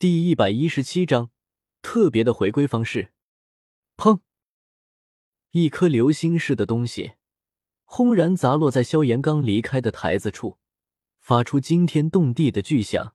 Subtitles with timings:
[0.00, 1.30] 第一百一十七章
[1.82, 3.12] 特别的回归方式。
[3.98, 4.20] 砰！
[5.50, 7.16] 一颗流星似的东西
[7.84, 10.56] 轰然砸落在萧炎刚离开的台子处，
[11.18, 13.14] 发出惊天动地的巨响。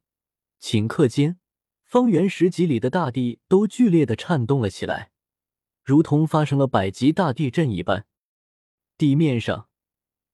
[0.62, 1.40] 顷刻间，
[1.84, 5.10] 方圆十几里的大地都剧烈的颤动了起来，
[5.82, 8.06] 如同发生了百级大地震一般。
[8.96, 9.70] 地面上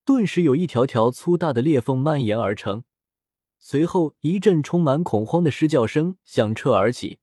[0.04, 2.84] 顿时有一条条粗大的裂缝蔓延而成。
[3.64, 7.20] 随后，一阵充满恐慌的狮叫声响彻而起，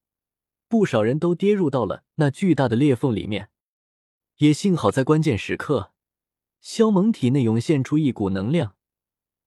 [0.69, 3.51] 不少人都跌入到了那巨大的裂缝里面。
[4.37, 5.93] 也幸好在关键时刻，
[6.61, 8.77] 萧猛体内涌现出一股能量，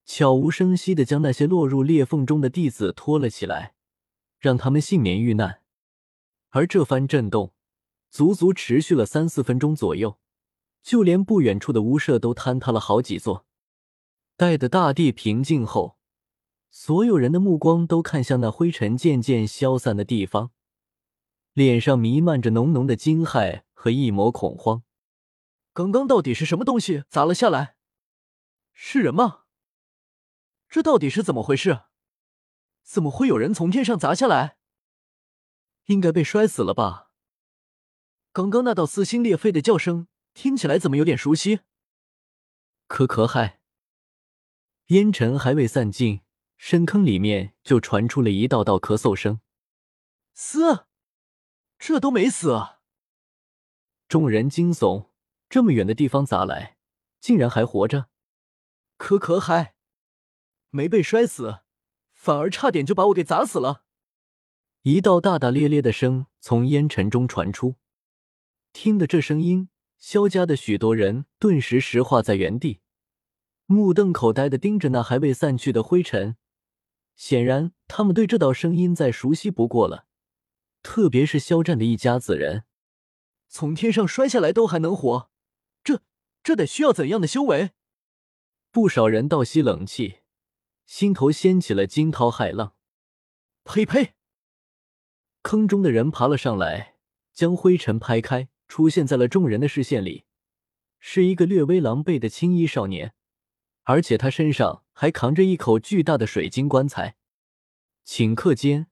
[0.06, 3.74] 悄无声息的将那些落入裂缝中的弟子拖了起来，
[4.38, 5.62] 让他们幸免遇难。
[6.50, 7.54] 而这番震动
[8.10, 10.20] 足足持续了三四分钟左右，
[10.84, 13.46] 就连不远处的屋舍都坍塌了好几座。
[14.36, 16.01] 待得大地平静后。
[16.74, 20.52] 所有人的目光都看向那灰尘渐渐消散的地方，
[21.52, 24.84] 脸上弥漫着浓浓的惊骇和一抹恐慌。
[25.74, 27.76] 刚刚到底是什么东西砸了下来？
[28.72, 29.44] 是人吗？
[30.70, 31.82] 这到底是怎么回事？
[32.84, 34.58] 怎么会有人从天上砸下来？
[35.88, 37.12] 应该被摔死了吧？
[38.32, 41.60] 刚刚那道撕心裂肺的叫声听起来怎么有点熟悉？
[42.88, 43.60] 可可嗨！
[44.88, 46.22] 烟尘还未散尽。
[46.64, 49.42] 深坑里面就传出了一道道咳嗽声。
[50.36, 50.86] 嘶，
[51.80, 52.82] 这都没死啊！
[54.08, 55.10] 众人惊悚，
[55.50, 56.78] 这么远的地方砸来，
[57.20, 58.10] 竟然还活着。
[58.98, 59.74] 可可还
[60.70, 61.62] 没被摔死，
[62.14, 63.84] 反而差点就把我给砸死了。
[64.84, 67.78] 一道大大咧咧的声从烟尘中传出，
[68.72, 72.82] 听得这声音，萧家的许多人顿时石化在原地，
[73.66, 76.38] 目瞪口呆的盯着那还未散去的灰尘。
[77.16, 80.08] 显然，他们对这道声音再熟悉不过了，
[80.82, 82.64] 特别是肖战的一家子人，
[83.48, 85.30] 从天上摔下来都还能活，
[85.84, 86.02] 这
[86.44, 87.72] 这得需要怎样的修为？
[88.72, 90.20] 不少人倒吸冷气，
[90.86, 92.76] 心头掀起了惊涛骇浪。
[93.64, 94.16] 呸呸！
[95.44, 96.96] 坑中的人爬了上来，
[97.34, 100.26] 将灰尘拍开，出现在了众人的视线里，
[101.00, 103.14] 是一个略微狼狈的青衣少年。
[103.84, 107.16] 而且他身上还扛着一口巨大的水晶棺材，
[108.06, 108.86] 顷刻间，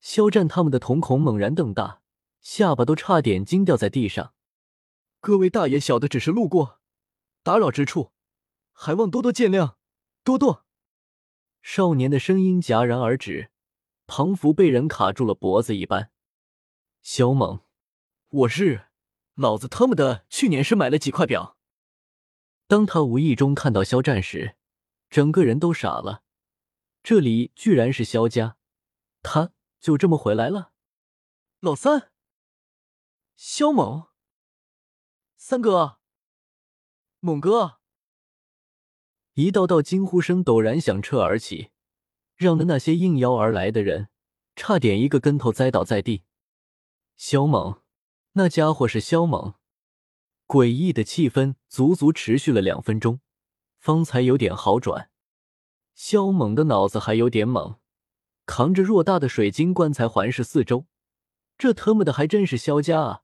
[0.00, 2.00] 肖战他们的瞳孔猛然瞪大，
[2.40, 4.34] 下巴都差点惊掉在地上。
[5.18, 6.78] 各位大爷小的只是路过，
[7.42, 8.12] 打扰之处，
[8.70, 9.74] 还望多多见谅，
[10.22, 10.64] 多多。
[11.60, 13.50] 少年的声音戛然而止，
[14.06, 16.12] 仿佛被人卡住了脖子一般。
[17.02, 17.62] 肖猛，
[18.28, 18.84] 我是，
[19.34, 21.56] 老子他妈的去年是买了几块表。
[22.68, 24.54] 当他无意中看到肖战时，
[25.10, 26.22] 整个人都傻了。
[27.02, 28.56] 这里居然是肖家，
[29.22, 30.72] 他就这么回来了。
[31.60, 32.12] 老三，
[33.36, 34.08] 肖猛，
[35.36, 35.98] 三哥，
[37.20, 37.78] 猛哥，
[39.34, 41.70] 一道道惊呼声陡然响彻而起，
[42.36, 44.08] 让的那些应邀而来的人
[44.54, 46.24] 差点一个跟头栽倒在地。
[47.16, 47.82] 肖猛，
[48.32, 49.54] 那家伙是肖猛。
[50.46, 53.20] 诡异的气氛足足持续了两分钟，
[53.78, 55.10] 方才有点好转。
[55.94, 57.78] 萧猛的脑子还有点懵，
[58.46, 60.86] 扛着偌大的水晶棺材环视四周，
[61.56, 63.22] 这他妈的还真是萧家啊，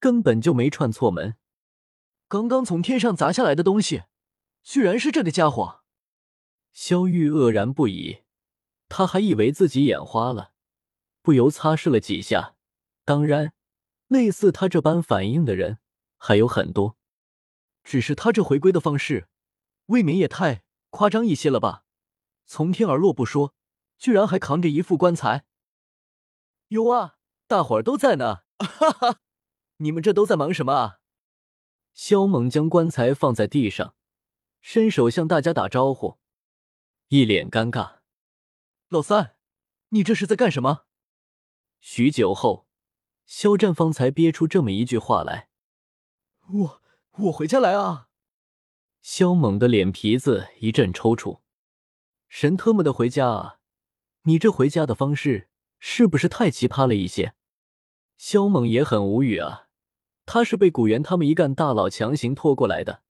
[0.00, 1.36] 根本就没串错门。
[2.28, 4.04] 刚刚从天上砸下来的东西，
[4.62, 5.82] 居然是这个家伙！
[6.72, 8.22] 萧玉愕然不已，
[8.88, 10.52] 他还以为自己眼花了，
[11.22, 12.56] 不由擦拭了几下。
[13.04, 13.52] 当然，
[14.08, 15.78] 类似他这般反应的人。
[16.18, 16.96] 还有很多，
[17.84, 19.28] 只是他这回归的方式，
[19.86, 21.84] 未免也太夸张一些了吧？
[22.46, 23.54] 从天而落不说，
[23.98, 25.44] 居然还扛着一副棺材。
[26.68, 29.20] 有啊，大伙儿都在呢，哈哈！
[29.78, 31.00] 你们这都在忙什么啊？
[31.92, 33.94] 萧猛将棺材放在地上，
[34.60, 36.18] 伸手向大家打招呼，
[37.08, 37.96] 一脸尴尬。
[38.88, 39.36] 老三，
[39.88, 40.86] 你这是在干什么？
[41.80, 42.68] 许久后，
[43.24, 45.48] 肖战方才憋出这么一句话来。
[46.48, 46.82] 我
[47.12, 48.05] 我回家来啊！
[49.08, 51.38] 萧猛的脸皮子一阵抽搐，
[52.28, 53.58] 神特么的回家啊！
[54.22, 55.48] 你这回家的方式
[55.78, 57.34] 是不是太奇葩了一些？
[58.16, 59.68] 萧猛也很无语啊，
[60.26, 63.02] 他是被古元他们一干大佬强行拖过来的，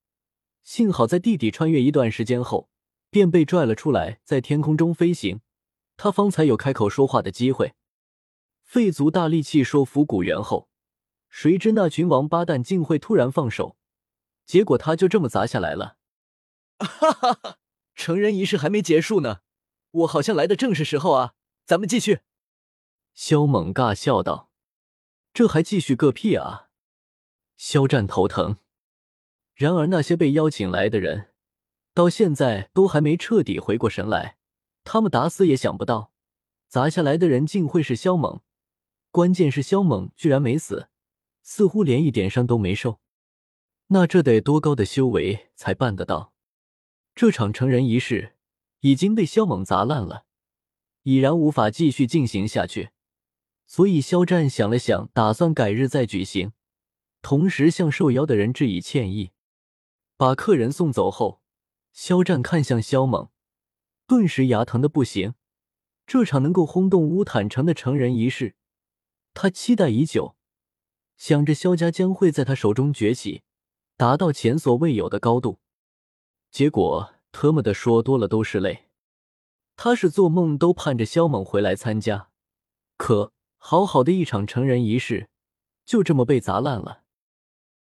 [0.63, 2.69] 幸好在地底穿越一段时间后，
[3.09, 5.41] 便被拽了出来，在天空中飞行，
[5.97, 7.73] 他方才有开口说话的机会，
[8.63, 10.69] 费足大力气说服古元后。
[11.31, 13.79] 谁知那群王八蛋竟会突然放手，
[14.47, 15.99] 结果他就这么砸下来了。
[16.79, 17.59] 哈哈哈！
[17.95, 19.41] 成人仪式还没结束呢，
[19.91, 21.35] 我好像来的正是时候啊！
[21.65, 22.21] 咱们继续。
[23.13, 24.51] 萧猛尬笑道
[25.33, 26.69] ：“这还继续个屁啊！”
[27.57, 28.59] 肖战头疼。
[29.55, 31.33] 然而那些被邀请来的人，
[31.95, 34.37] 到现在都还没彻底回过神来。
[34.85, 36.13] 他们打死也想不到，
[36.69, 38.43] 砸下来的人竟会是萧猛。
[39.11, 40.91] 关键是萧猛居然没死，
[41.43, 43.01] 似乎连一点伤都没受。
[43.89, 46.33] 那这得多高的修为才办得到？
[47.15, 48.35] 这场成人仪式
[48.81, 50.27] 已经被萧猛砸烂了，
[51.03, 52.91] 已然无法继续进行下去。
[53.67, 56.53] 所以肖战想了想，打算改日再举行，
[57.23, 59.31] 同时向受邀的人致以歉意。
[60.17, 61.41] 把客人送走后，
[61.93, 63.31] 肖战看向萧猛，
[64.07, 65.35] 顿时牙疼的不行。
[66.07, 68.55] 这场能够轰动乌坦城的成人仪式，
[69.35, 70.37] 他期待已久，
[71.17, 73.43] 想着萧家将会在他手中崛起。
[73.97, 75.59] 达到前所未有的高度，
[76.51, 78.91] 结果特么的说多了都是泪。
[79.75, 82.29] 他是做梦都盼着萧猛回来参加，
[82.99, 85.31] 可好好的一场成人仪式
[85.85, 87.05] 就这么被砸烂了。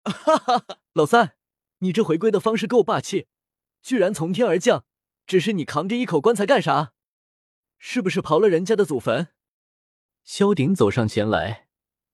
[0.04, 1.36] 哈哈哈，老三，
[1.78, 3.26] 你这回归的方式够霸气，
[3.82, 4.84] 居然从天而降，
[5.26, 6.92] 只是你扛着一口棺材干啥？
[7.78, 9.28] 是不是刨了人家的祖坟？
[10.24, 11.68] 萧鼎走上前来，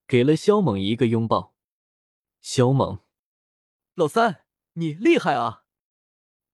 [0.08, 1.54] 给了萧猛一个拥抱。
[2.40, 2.98] 萧猛。
[3.94, 5.64] 老三，你厉害啊！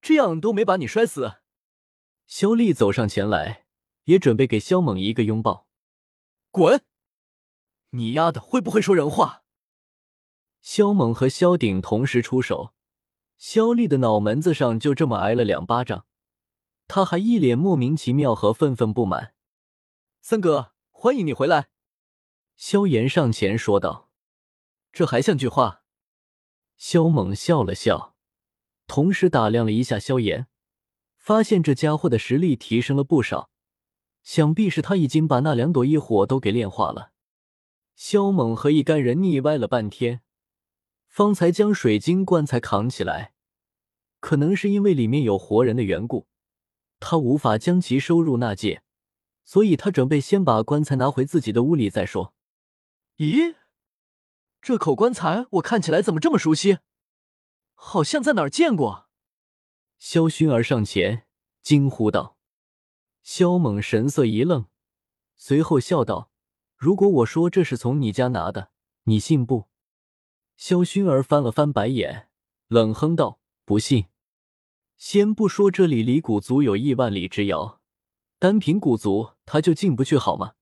[0.01, 1.35] 这样都没把你摔死。
[2.27, 3.65] 肖丽走上前来，
[4.03, 5.67] 也准备给肖猛一个拥抱。
[6.51, 6.83] 滚！
[7.91, 9.43] 你丫的会不会说人话？
[10.61, 12.73] 肖猛和萧鼎同时出手，
[13.37, 16.05] 肖丽的脑门子上就这么挨了两巴掌，
[16.89, 19.33] 他还一脸莫名其妙和愤愤不满。
[20.19, 21.69] 三哥，欢迎你回来。
[22.57, 24.11] 萧炎上前说道
[24.91, 25.78] ：“这还像句话？”
[26.79, 28.15] 萧猛笑了笑，
[28.87, 30.47] 同时打量了一下萧炎，
[31.17, 33.49] 发现这家伙的实力提升了不少，
[34.23, 37.11] 想必是他已经把那两朵异火都给炼化了。
[37.95, 40.21] 萧猛和一干人腻歪了半天，
[41.05, 43.33] 方才将水晶棺材扛起来。
[44.21, 46.27] 可能是因为里面有活人的缘故，
[47.01, 48.83] 他无法将其收入纳戒，
[49.43, 52.33] 所以他准备先把棺材拿回自己的屋里再说。
[53.17, 53.58] 咦？
[54.61, 56.79] 这口棺材我看起来怎么这么熟悉？
[57.73, 59.07] 好像在哪儿见过。
[59.97, 61.25] 萧薰儿上前
[61.61, 62.37] 惊呼道。
[63.21, 64.65] 萧猛神色一愣，
[65.35, 66.31] 随后笑道
[66.75, 68.71] ：“如果我说这是从你家拿的，
[69.03, 69.67] 你信不？”
[70.57, 72.29] 萧薰儿翻了翻白眼，
[72.67, 74.07] 冷哼道：“不信。
[74.97, 77.79] 先不说这里离古族有亿万里之遥，
[78.39, 80.55] 单凭古族他就进不去好吗？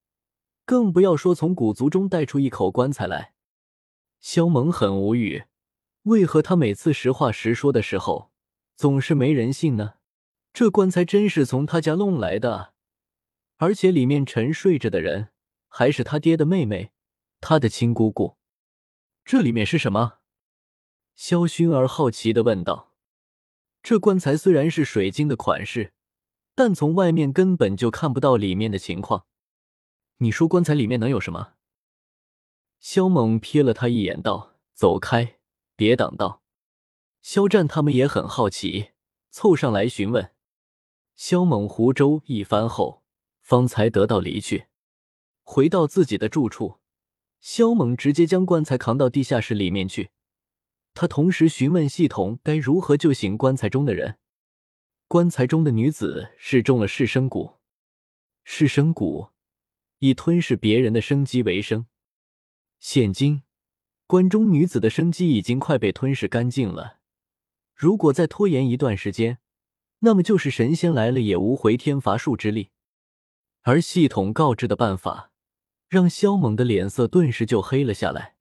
[0.65, 3.33] 更不要说从古族中带出一口棺材来。”
[4.19, 5.45] 萧猛很无语，
[6.03, 8.31] 为何他每次实话实说的时候，
[8.75, 9.95] 总是没人信呢？
[10.53, 12.73] 这棺材真是从他家弄来的，
[13.57, 15.29] 而且里面沉睡着的人
[15.67, 16.91] 还是他爹的妹妹，
[17.39, 18.37] 他的亲姑姑。
[19.23, 20.19] 这里面是什么？
[21.15, 22.93] 萧薰儿好奇的问道。
[23.83, 25.93] 这棺材虽然是水晶的款式，
[26.55, 29.25] 但从外面根本就看不到里面的情况。
[30.17, 31.53] 你说棺材里面能有什么？
[32.89, 35.39] 萧猛瞥了他一眼，道：“走开，
[35.75, 36.41] 别挡道。”
[37.21, 38.91] 肖战他们也很好奇，
[39.29, 40.31] 凑上来询问。
[41.13, 43.03] 萧猛湖州一番后，
[43.41, 44.67] 方才得到离去。
[45.43, 46.77] 回到自己的住处，
[47.41, 50.11] 萧猛直接将棺材扛到地下室里面去。
[50.93, 54.17] 他同时询问系统该如何救醒棺材中的人。
[55.09, 57.55] 棺材中的女子是中了噬生蛊，
[58.45, 59.31] 噬生蛊
[59.99, 61.85] 以吞噬别人的生机为生。
[62.79, 63.43] 现今，
[64.05, 66.99] 关中女子的生机已经快被吞噬干净了。
[67.75, 69.39] 如果再拖延一段时间，
[69.99, 72.69] 那么就是神仙来了也无回天乏术之力。
[73.63, 75.31] 而系统告知的办法，
[75.89, 78.36] 让萧猛的脸色顿时就黑了下来。